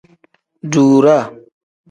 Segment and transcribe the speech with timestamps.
[0.71, 1.25] Duuraa.